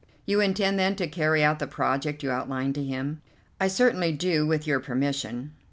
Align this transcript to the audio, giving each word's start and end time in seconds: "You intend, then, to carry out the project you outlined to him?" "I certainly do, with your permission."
"You 0.25 0.39
intend, 0.41 0.79
then, 0.79 0.95
to 0.95 1.05
carry 1.05 1.43
out 1.43 1.59
the 1.59 1.67
project 1.67 2.23
you 2.23 2.31
outlined 2.31 2.73
to 2.73 2.83
him?" 2.83 3.21
"I 3.59 3.67
certainly 3.67 4.11
do, 4.11 4.47
with 4.47 4.65
your 4.65 4.79
permission." 4.79 5.53